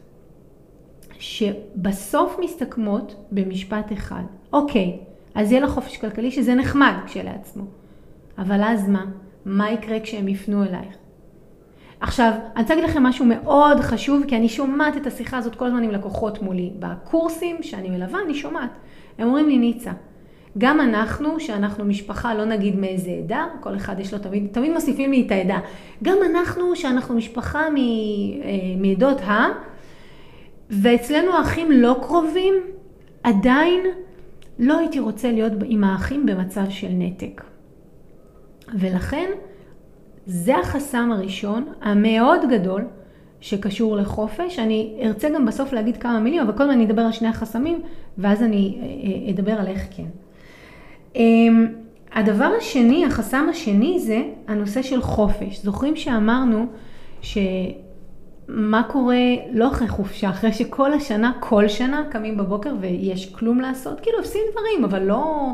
[1.20, 4.24] שבסוף מסתכמות במשפט אחד.
[4.54, 5.00] אוקיי,
[5.36, 7.64] אז יהיה לה חופש כלכלי שזה נחמד כשלעצמו.
[8.38, 9.06] אבל אז מה?
[9.46, 10.96] מה יקרה כשהם יפנו אלייך?
[12.00, 15.66] עכשיו, אני רוצה להגיד לכם משהו מאוד חשוב, כי אני שומעת את השיחה הזאת כל
[15.66, 16.72] הזמן עם לקוחות מולי.
[16.80, 18.70] בקורסים שאני מלווה, אני שומעת.
[19.18, 19.92] הם אומרים לי, ניצה,
[20.58, 25.12] גם אנחנו, שאנחנו משפחה, לא נגיד מאיזה עדה, כל אחד יש לו תמיד, תמיד מוסיפים
[25.12, 25.60] לי את העדה.
[26.04, 27.70] גם אנחנו, שאנחנו משפחה אה,
[28.78, 29.46] מעדות ה,
[30.70, 32.54] ואצלנו האחים לא קרובים,
[33.24, 33.80] עדיין
[34.60, 37.44] לא הייתי רוצה להיות עם האחים במצב של נתק.
[38.80, 39.30] ולכן,
[40.26, 42.86] זה החסם הראשון, המאוד גדול,
[43.42, 44.60] שקשור לחופש.
[44.60, 47.82] אני ארצה גם בסוף להגיד כמה מילים, אבל קודם אני אדבר על שני החסמים,
[48.18, 50.06] ואז אני אה, אה, אדבר על איך כן.
[51.16, 51.68] אמ,
[52.14, 55.64] הדבר השני, החסם השני זה הנושא של חופש.
[55.64, 56.66] זוכרים שאמרנו
[58.48, 59.18] שמה קורה
[59.52, 64.00] לא אחרי חופשה, אחרי שכל השנה, כל שנה קמים בבוקר ויש כלום לעשות?
[64.00, 65.48] כאילו עושים דברים, אבל לא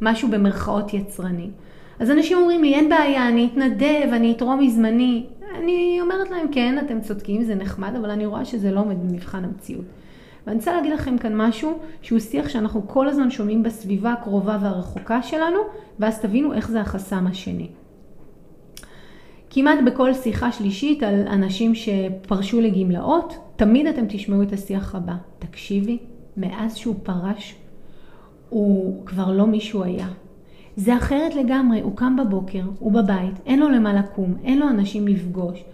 [0.00, 1.50] משהו במרכאות יצרני.
[1.98, 5.26] אז אנשים אומרים לי, אין בעיה, אני אתנדב, אני אתרום מזמני.
[5.58, 9.44] אני אומרת להם, כן, אתם צודקים, זה נחמד, אבל אני רואה שזה לא עומד במבחן
[9.44, 9.84] המציאות.
[10.46, 15.22] ואני רוצה להגיד לכם כאן משהו שהוא שיח שאנחנו כל הזמן שומעים בסביבה הקרובה והרחוקה
[15.22, 15.58] שלנו,
[15.98, 17.68] ואז תבינו איך זה החסם השני.
[19.56, 25.14] כמעט בכל שיחה שלישית על אנשים שפרשו לגמלאות, תמיד אתם תשמעו את השיח הבא.
[25.38, 25.98] תקשיבי,
[26.36, 27.54] מאז שהוא פרש,
[28.48, 30.08] הוא כבר לא מי שהוא היה.
[30.76, 35.08] זה אחרת לגמרי, הוא קם בבוקר, הוא בבית, אין לו למה לקום, אין לו אנשים
[35.08, 35.64] לפגוש.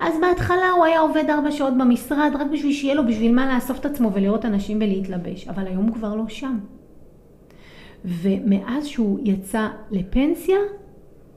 [0.00, 3.80] אז בהתחלה הוא היה עובד ארבע שעות במשרד רק בשביל שיהיה לו בשביל מה לאסוף
[3.80, 6.58] את עצמו ולראות אנשים ולהתלבש, אבל היום הוא כבר לא שם.
[8.04, 10.58] ומאז שהוא יצא לפנסיה,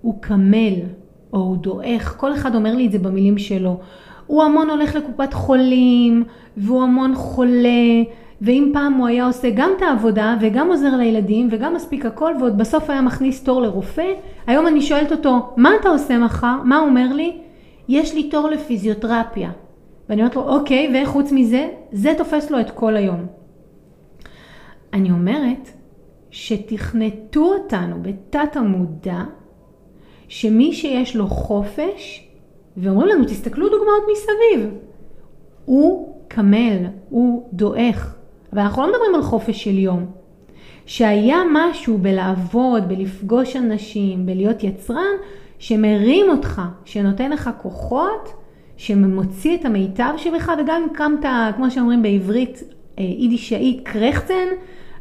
[0.02, 0.73] הוא קמל,
[1.33, 3.77] או הוא דועך, כל אחד אומר לי את זה במילים שלו.
[4.27, 6.23] הוא המון הולך לקופת חולים,
[6.57, 8.03] והוא המון חולה,
[8.41, 12.57] ואם פעם הוא היה עושה גם את העבודה וגם עוזר לילדים וגם מספיק הכל ועוד
[12.57, 14.13] בסוף היה מכניס תור לרופא,
[14.47, 16.55] היום אני שואלת אותו, מה אתה עושה מחר?
[16.63, 17.37] מה הוא אומר לי?
[17.87, 19.51] יש לי תור לפיזיותרפיה.
[20.09, 23.25] ואני אומרת לו, אוקיי, וחוץ מזה, זה תופס לו את כל היום.
[24.93, 25.69] אני אומרת
[26.31, 29.19] שתכנתו אותנו בתת המודע,
[30.29, 32.27] שמי שיש לו חופש,
[32.77, 34.69] ואומרים לנו, תסתכלו דוגמאות מסביב,
[35.65, 36.77] הוא קמל,
[37.09, 38.15] הוא דועך.
[38.53, 40.05] אבל אנחנו לא מדברים על חופש של יום.
[40.85, 45.15] שהיה משהו בלעבוד, בלפגוש אנשים, בלהיות יצרן,
[45.59, 48.33] שמרים אותך, שנותן לך כוחות,
[48.77, 52.63] שמוציא את המיטב שבך, וגם אם קמת, כמו שאומרים בעברית
[52.99, 54.47] אה, יידישאית, קרחצן,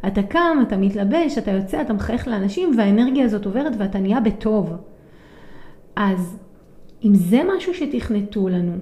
[0.07, 4.73] אתה קם, אתה מתלבש, אתה יוצא, אתה מחייך לאנשים, והאנרגיה הזאת עוברת ואתה נהיה בטוב.
[6.01, 6.39] אז
[7.05, 8.73] אם זה משהו שתכנתו לנו,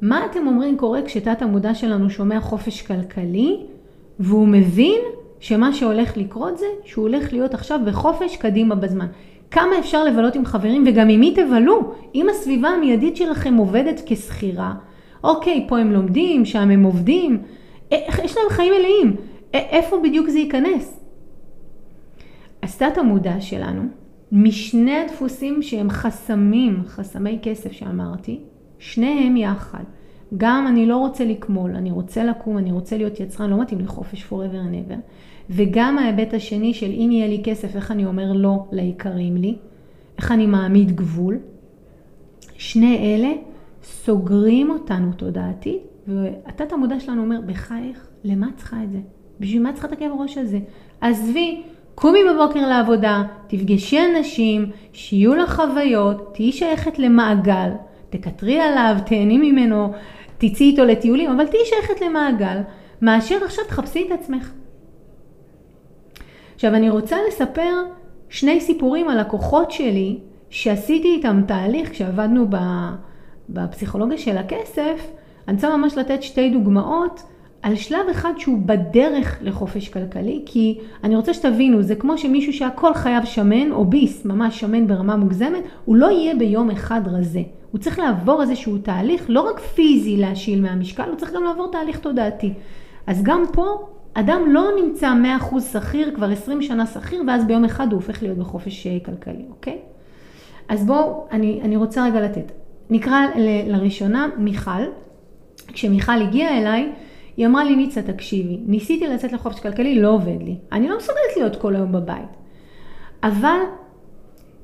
[0.00, 3.56] מה אתם אומרים קורה כשתת המודע שלנו שומע חופש כלכלי,
[4.18, 5.00] והוא מבין
[5.40, 9.06] שמה שהולך לקרות זה שהוא הולך להיות עכשיו בחופש קדימה בזמן.
[9.50, 11.94] כמה אפשר לבלות עם חברים וגם עם מי תבלו?
[12.14, 14.74] אם הסביבה המיידית שלכם עובדת כשכירה,
[15.24, 17.42] אוקיי, פה הם לומדים, שם הם עובדים,
[17.90, 19.16] יש להם חיים מלאים,
[19.54, 21.00] איפה בדיוק זה ייכנס?
[22.62, 23.82] הסתת המודע שלנו,
[24.36, 28.40] משני הדפוסים שהם חסמים, חסמי כסף שאמרתי,
[28.78, 29.84] שניהם יחד.
[30.36, 33.86] גם אני לא רוצה לקמול, אני רוצה לקום, אני רוצה להיות יצרן, לא מתאים לי
[33.86, 34.96] חופש forever and ever.
[35.50, 39.56] וגם ההיבט השני של אם יהיה לי כסף, איך אני אומר לא ליקרים לי,
[40.18, 41.38] איך אני מעמיד גבול.
[42.58, 43.32] שני אלה
[43.82, 48.98] סוגרים אותנו תודעתית, והתת המודע שלנו אומר, בחייך, למה צריכה את זה?
[49.40, 50.58] בשביל מה צריכה את הכאב ראש הזה?
[51.00, 51.62] עזבי,
[51.94, 57.70] קומי בבוקר לעבודה, תפגשי אנשים, שיהיו לך חוויות, תהיי שייכת למעגל,
[58.10, 59.92] תקטרי עליו, תהני ממנו,
[60.38, 62.58] תצאי איתו לטיולים, אבל תהיי שייכת למעגל,
[63.02, 64.52] מאשר עכשיו תחפשי את עצמך.
[66.54, 67.82] עכשיו אני רוצה לספר
[68.28, 70.18] שני סיפורים על לקוחות שלי
[70.50, 72.46] שעשיתי איתם תהליך כשעבדנו
[73.48, 75.10] בפסיכולוגיה של הכסף,
[75.48, 77.22] אני רוצה ממש לתת שתי דוגמאות
[77.64, 82.94] על שלב אחד שהוא בדרך לחופש כלכלי, כי אני רוצה שתבינו, זה כמו שמישהו שהכל
[82.94, 87.42] חייב שמן, או ביס, ממש שמן ברמה מוגזמת, הוא לא יהיה ביום אחד רזה.
[87.70, 91.98] הוא צריך לעבור איזשהו תהליך, לא רק פיזי להשיל מהמשקל, הוא צריך גם לעבור תהליך
[91.98, 92.52] תודעתי.
[93.06, 95.12] אז גם פה, אדם לא נמצא
[95.50, 99.44] 100% שכיר, כבר 20 שנה שכיר, ואז ביום אחד הוא הופך להיות בחופש אה, כלכלי,
[99.50, 99.78] אוקיי?
[100.68, 102.52] אז בואו, אני, אני רוצה רגע לתת.
[102.90, 104.84] נקרא ל, לראשונה מיכל.
[105.72, 106.92] כשמיכל הגיעה אליי,
[107.36, 110.56] היא אמרה לי, ניצה, תקשיבי, ניסיתי לצאת לחופש כלכלי, לא עובד לי.
[110.72, 112.28] אני לא מסוגלת להיות כל היום בבית.
[113.22, 113.58] אבל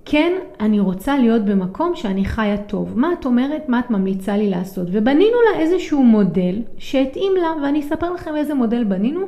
[0.05, 2.99] כן, אני רוצה להיות במקום שאני חיה טוב.
[2.99, 3.69] מה את אומרת?
[3.69, 4.89] מה את ממליצה לי לעשות?
[4.93, 9.21] ובנינו לה איזשהו מודל שהתאים לה, ואני אספר לכם איזה מודל בנינו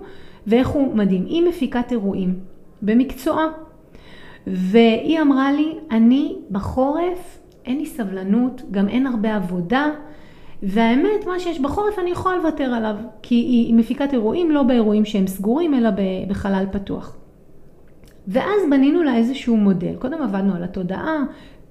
[0.47, 1.25] ואיך הוא מדהים.
[1.27, 2.35] היא מפיקת אירועים
[2.83, 3.47] במקצועה.
[4.47, 9.87] והיא אמרה לי, אני בחורף, אין לי סבלנות, גם אין הרבה עבודה,
[10.62, 15.27] והאמת, מה שיש בחורף אני יכולה לוותר עליו, כי היא מפיקת אירועים לא באירועים שהם
[15.27, 15.90] סגורים, אלא
[16.29, 17.16] בחלל פתוח.
[18.29, 19.94] ואז בנינו לה איזשהו מודל.
[19.98, 21.25] קודם עבדנו על התודעה,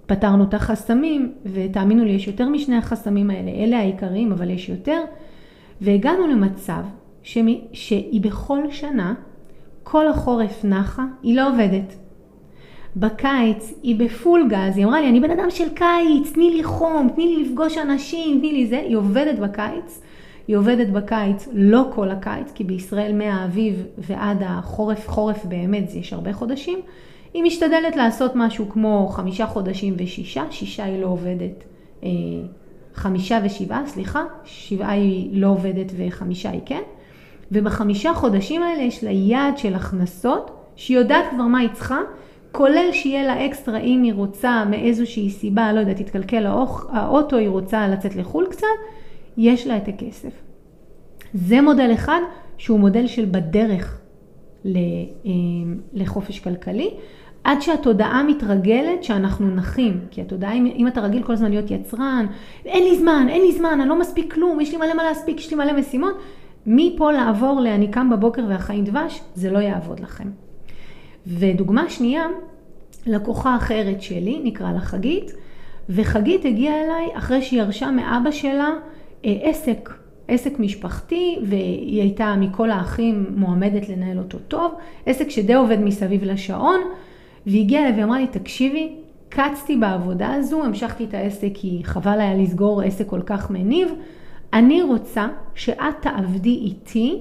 [0.06, 5.01] פתרנו את החסמים, ותאמינו לי, יש יותר משני החסמים האלה, אלה העיקריים, אבל יש יותר.
[5.82, 6.84] והגענו למצב
[7.23, 9.13] שמי, שהיא בכל שנה,
[9.84, 12.01] כל החורף נחה, היא לא עובדת.
[12.95, 17.10] בקיץ היא בפול גז, היא אמרה לי, אני בן אדם של קיץ, תני לי חום,
[17.15, 20.01] תני לי לפגוש אנשים, תני לי זה, היא עובדת בקיץ.
[20.47, 26.34] היא עובדת בקיץ, לא כל הקיץ, כי בישראל מהאביב ועד החורף, חורף באמת, יש הרבה
[26.34, 26.80] חודשים.
[27.34, 31.63] היא משתדלת לעשות משהו כמו חמישה חודשים ושישה, שישה היא לא עובדת,
[32.04, 32.10] אה,
[32.93, 36.82] חמישה ושבעה, סליחה, שבעה היא לא עובדת וחמישה היא כן.
[37.51, 41.99] ובחמישה חודשים האלה יש לה יעד של הכנסות, שהיא יודעת כבר מה היא צריכה,
[42.52, 46.46] כולל שיהיה לה אקסטרה אם היא רוצה מאיזושהי סיבה, לא יודעת, תתקלקל
[46.92, 48.68] האוטו, היא רוצה לצאת לחו"ל קצת,
[49.38, 50.42] יש לה את הכסף.
[51.34, 52.20] זה מודל אחד
[52.58, 54.02] שהוא מודל של בדרך
[54.66, 54.72] אה,
[55.94, 56.90] לחופש כלכלי,
[57.44, 60.00] עד שהתודעה מתרגלת שאנחנו נחים.
[60.12, 62.26] כי התודעה, אם, אתה רגיל כל הזמן להיות יצרן,
[62.66, 65.38] אין לי זמן, אין לי זמן, אני לא מספיק כלום, יש לי מלא מה להספיק,
[65.38, 66.18] יש לי מלא משימות,
[66.66, 70.28] מפה לעבור ל"אני קם בבוקר והחיים דבש", זה לא יעבוד לכם.
[71.28, 72.26] ודוגמה שנייה,
[73.06, 75.32] לקוחה אחרת שלי, נקרא לה חגית,
[75.90, 78.70] וחגית הגיעה אליי אחרי שהיא ירשה מאבא שלה
[79.26, 79.90] אה, עסק,
[80.28, 84.74] עסק משפחתי, והיא הייתה מכל האחים מועמדת לנהל אותו טוב,
[85.06, 86.80] עסק שדי עובד מסביב לשעון,
[87.46, 88.96] והיא הגיעה אליי ואמרה לי, תקשיבי,
[89.30, 93.92] קצתי בעבודה הזו, המשכתי את העסק כי חבל היה לסגור עסק כל כך מניב,
[94.54, 97.20] אני רוצה שאת תעבדי איתי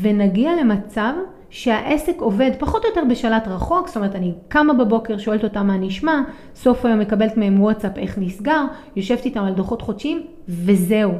[0.00, 1.12] ונגיע למצב
[1.50, 5.76] שהעסק עובד פחות או יותר בשלט רחוק, זאת אומרת אני קמה בבוקר, שואלת אותם מה
[5.76, 6.20] נשמע,
[6.54, 8.64] סוף היום מקבלת מהם וואטסאפ איך נסגר,
[8.96, 11.12] יושבת איתם על דוחות חודשיים, וזהו.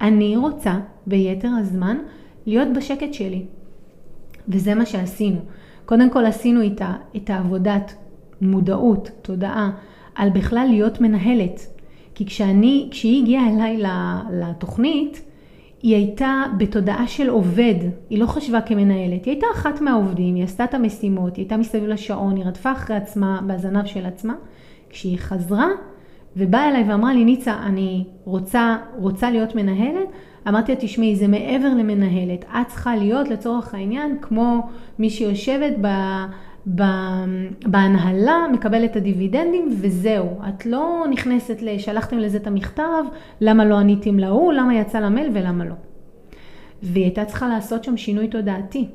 [0.00, 0.74] אני רוצה
[1.06, 1.98] ביתר הזמן
[2.46, 3.44] להיות בשקט שלי.
[4.48, 5.40] וזה מה שעשינו.
[5.86, 7.94] קודם כל עשינו איתה את העבודת
[8.40, 9.70] מודעות, תודעה,
[10.14, 11.66] על בכלל להיות מנהלת.
[12.14, 13.82] כי כשאני, כשהיא הגיעה אליי
[14.32, 15.22] לתוכנית,
[15.82, 17.74] היא הייתה בתודעה של עובד,
[18.10, 21.84] היא לא חשבה כמנהלת, היא הייתה אחת מהעובדים, היא עשתה את המשימות, היא הייתה מסביב
[21.84, 24.34] לשעון, היא רדפה אחרי עצמה, בזנב של עצמה.
[24.90, 25.68] כשהיא חזרה
[26.36, 30.08] ובאה אליי ואמרה לי, ניצה, אני רוצה, רוצה להיות מנהלת,
[30.48, 35.72] אמרתי לה, תשמעי, זה מעבר למנהלת, את צריכה להיות לצורך העניין כמו מי שיושבת.
[37.66, 40.28] בהנהלה, מקבלת את הדיבידנדים וזהו.
[40.48, 43.04] את לא נכנסת לשלחתם לזה את המכתב,
[43.40, 45.74] למה לא עניתם להוא, למה יצא למייל ולמה לא.
[46.82, 48.88] והיא הייתה צריכה לעשות שם שינוי תודעתי.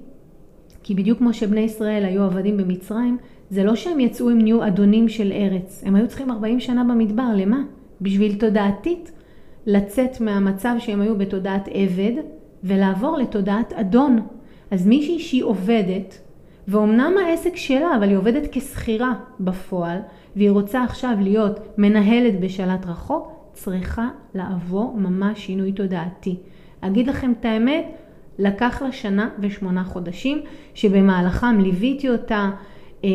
[0.84, 3.18] כי בדיוק כמו שבני ישראל היו עבדים במצרים,
[3.50, 5.84] זה לא שהם יצאו הם נהיו אדונים של ארץ.
[5.86, 7.64] הם היו צריכים 40 שנה במדבר, למה?
[8.02, 9.12] בשביל תודעתית
[9.66, 12.12] לצאת מהמצב שהם היו בתודעת עבד
[12.64, 14.20] ולעבור לתודעת אדון.
[14.72, 16.22] אז מישהי שהיא עובדת,
[16.68, 19.98] ואומנם העסק שלה, אבל היא עובדת כשכירה בפועל,
[20.36, 26.36] והיא רוצה עכשיו להיות מנהלת בשלט רחוק, צריכה לעבור ממש שינוי תודעתי.
[26.82, 27.86] אגיד לכם את האמת,
[28.40, 30.42] לקח לה שנה ושמונה חודשים,
[30.74, 32.50] שבמהלכם ליוויתי אותה
[33.04, 33.10] אה,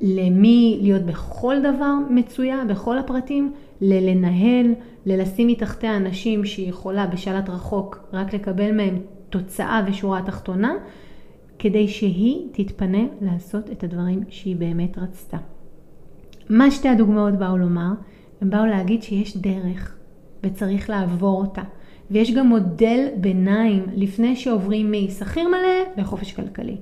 [0.00, 4.74] למי להיות בכל דבר מצויה, בכל הפרטים, ללנהל,
[5.06, 8.98] ללשים מתחתיה אנשים שהיא יכולה בשלט רחוק רק לקבל מהם
[9.30, 10.74] תוצאה ושורה תחתונה,
[11.62, 15.36] כדי שהיא תתפנה לעשות את הדברים שהיא באמת רצתה.
[16.48, 17.90] מה שתי הדוגמאות באו לומר?
[18.40, 19.96] הם באו להגיד שיש דרך
[20.42, 21.62] וצריך לעבור אותה.
[22.10, 26.76] ויש גם מודל ביניים לפני שעוברים משכיר מלא לחופש כלכלי.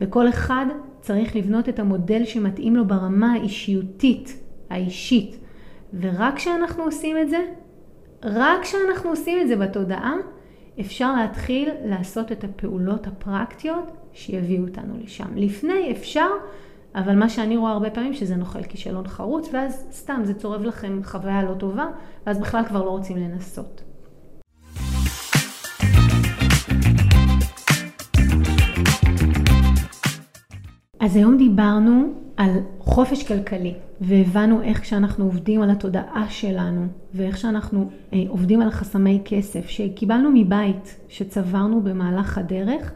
[0.00, 0.66] וכל אחד
[1.00, 5.36] צריך לבנות את המודל שמתאים לו ברמה האישיותית, האישית.
[6.00, 7.38] ורק כשאנחנו עושים את זה,
[8.22, 10.14] רק כשאנחנו עושים את זה בתודעה,
[10.80, 15.36] אפשר להתחיל לעשות את הפעולות הפרקטיות שיביאו אותנו לשם.
[15.36, 16.28] לפני אפשר,
[16.94, 21.00] אבל מה שאני רואה הרבה פעמים שזה נוחל כישלון חרוץ, ואז סתם זה צורב לכם
[21.04, 21.86] חוויה לא טובה,
[22.26, 23.82] ואז בכלל כבר לא רוצים לנסות.
[31.00, 37.90] אז היום דיברנו על חופש כלכלי, והבנו איך כשאנחנו עובדים על התודעה שלנו, ואיך שאנחנו
[38.12, 42.92] אה, עובדים על חסמי כסף שקיבלנו מבית, שצברנו במהלך הדרך,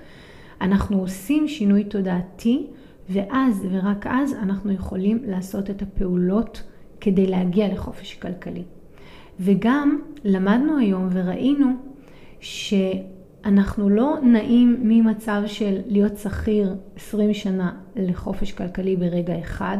[0.60, 2.66] אנחנו עושים שינוי תודעתי,
[3.10, 6.62] ואז ורק אז אנחנו יכולים לעשות את הפעולות
[7.00, 8.62] כדי להגיע לחופש כלכלי.
[9.40, 11.72] וגם למדנו היום וראינו
[13.44, 19.78] שאנחנו לא נעים ממצב של להיות שכיר 20 שנה לחופש כלכלי ברגע אחד,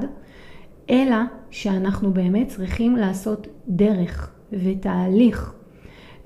[0.90, 1.16] אלא
[1.50, 5.55] שאנחנו באמת צריכים לעשות דרך ותהליך.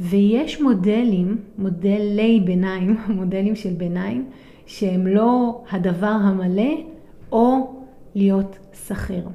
[0.00, 4.30] ויש מודלים, מודלי ביניים, מודלים של ביניים,
[4.66, 6.74] שהם לא הדבר המלא
[7.32, 7.74] או
[8.14, 9.28] להיות שכיר.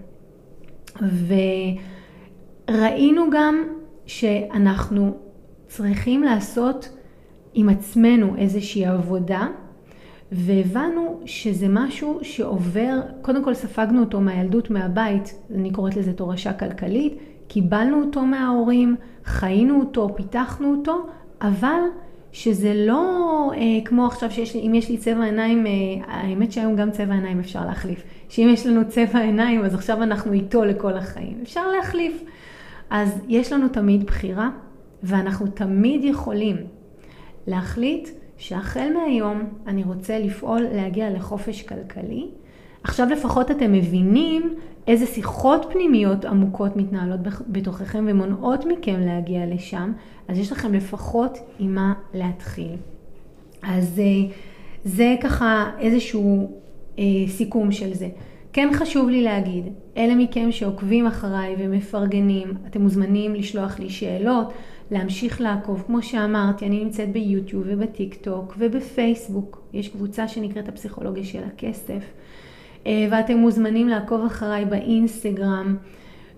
[2.69, 3.63] וראינו גם
[4.05, 5.17] שאנחנו
[5.67, 6.89] צריכים לעשות
[7.53, 9.47] עם עצמנו איזושהי עבודה
[10.31, 17.17] והבנו שזה משהו שעובר, קודם כל ספגנו אותו מהילדות מהבית, אני קוראת לזה תורשה כלכלית,
[17.47, 21.07] קיבלנו אותו מההורים, חיינו אותו, פיתחנו אותו,
[21.41, 21.79] אבל
[22.31, 25.71] שזה לא אה, כמו עכשיו שיש לי, אם יש לי צבע עיניים, אה,
[26.07, 28.03] האמת שהיום גם צבע עיניים אפשר להחליף.
[28.29, 31.37] שאם יש לנו צבע עיניים אז עכשיו אנחנו איתו לכל החיים.
[31.43, 32.23] אפשר להחליף.
[32.89, 34.49] אז יש לנו תמיד בחירה
[35.03, 36.57] ואנחנו תמיד יכולים
[37.47, 42.27] להחליט שהחל מהיום אני רוצה לפעול להגיע לחופש כלכלי.
[42.83, 44.55] עכשיו לפחות אתם מבינים
[44.87, 49.91] איזה שיחות פנימיות עמוקות מתנהלות בתוככם ומונעות מכם להגיע לשם,
[50.27, 52.75] אז יש לכם לפחות עם מה להתחיל.
[53.63, 54.35] אז אה,
[54.83, 56.51] זה ככה איזשהו
[56.99, 58.09] אה, סיכום של זה.
[58.53, 59.65] כן חשוב לי להגיד,
[59.97, 64.53] אלה מכם שעוקבים אחריי ומפרגנים, אתם מוזמנים לשלוח לי שאלות,
[64.93, 65.83] להמשיך לעקוב.
[65.87, 69.61] כמו שאמרתי, אני נמצאת ביוטיוב ובטיק טוק ובפייסבוק.
[69.73, 72.03] יש קבוצה שנקראת הפסיכולוגיה של הכסף.
[72.87, 75.75] אה, ואתם מוזמנים לעקוב אחריי באינסטגרם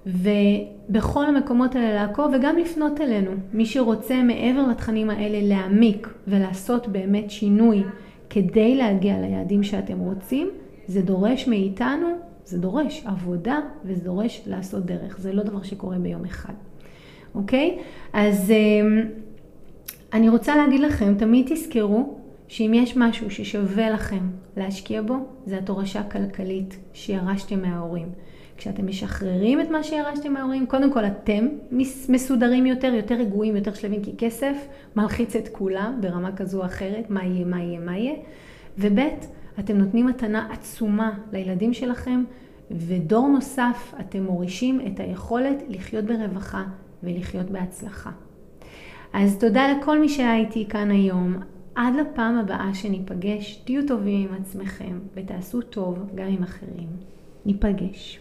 [0.06, 3.32] ובכל המקומות האלה לעקוב וגם לפנות אלינו.
[3.54, 7.84] מי שרוצה מעבר לתכנים האלה להעמיק ולעשות באמת שינוי
[8.30, 10.50] כדי להגיע ליעדים שאתם רוצים,
[10.88, 12.08] זה דורש מאיתנו,
[12.46, 15.20] זה דורש עבודה וזה דורש לעשות דרך.
[15.20, 16.54] זה לא דבר שקורה ביום אחד.
[17.36, 17.78] אוקיי?
[18.14, 19.02] אז אמ,
[20.14, 22.18] אני רוצה להגיד לכם, תמיד תזכרו
[22.48, 28.08] שאם יש משהו ששווה לכם להשקיע בו, זה התורשה הכלכלית שירשתם מההורים.
[28.58, 31.48] כשאתם משחררים את מה שירשתם מההורים, קודם כל אתם
[32.10, 37.10] מסודרים יותר, יותר רגועים, יותר שלבים, כי כסף מלחיץ את כולם ברמה כזו או אחרת,
[37.10, 38.14] מה יהיה, מה יהיה, מה יהיה.
[38.78, 39.00] וב',
[39.60, 42.24] אתם נותנים מתנה עצומה לילדים שלכם,
[42.72, 46.64] ודור נוסף, אתם מורישים את היכולת לחיות ברווחה
[47.06, 48.12] ולחיות בהצלחה.
[49.14, 51.36] אז תודה לכל מי שהיה איתי כאן היום.
[51.76, 56.90] עד לפעם הבאה שניפגש, תהיו טובים עם עצמכם ותעשו טוב גם עם אחרים.
[57.46, 58.20] ניפגש.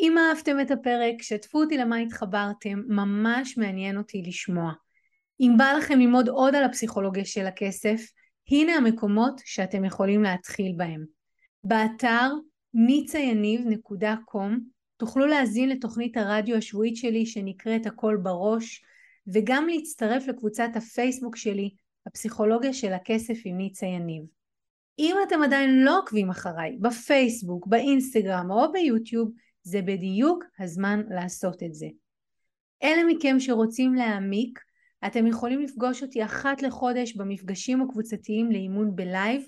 [0.00, 4.72] אם אהבתם את הפרק, שתפו אותי למה התחברתם, ממש מעניין אותי לשמוע.
[5.40, 8.00] אם בא לכם ללמוד עוד על הפסיכולוגיה של הכסף,
[8.50, 11.04] הנה המקומות שאתם יכולים להתחיל בהם.
[11.64, 12.30] באתר
[12.78, 14.52] ניצayניב.com
[14.96, 18.84] תוכלו להזין לתוכנית הרדיו השבועית שלי שנקראת הכל בראש
[19.26, 21.70] וגם להצטרף לקבוצת הפייסבוק שלי
[22.06, 24.22] הפסיכולוגיה של הכסף עם ניצה יניב.
[24.98, 29.30] אם אתם עדיין לא עוקבים אחריי בפייסבוק, באינסטגרם או ביוטיוב
[29.62, 31.86] זה בדיוק הזמן לעשות את זה.
[32.82, 34.60] אלה מכם שרוצים להעמיק
[35.06, 39.42] אתם יכולים לפגוש אותי אחת לחודש במפגשים הקבוצתיים לאימון בלייב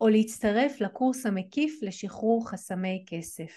[0.00, 3.52] או להצטרף לקורס המקיף לשחרור חסמי כסף.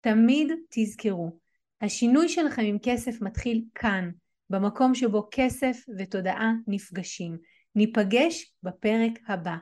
[0.00, 1.38] תמיד תזכרו,
[1.80, 4.10] השינוי שלכם עם כסף מתחיל כאן,
[4.50, 7.38] במקום שבו כסף ותודעה נפגשים.
[7.74, 9.56] ניפגש בפרק הבא.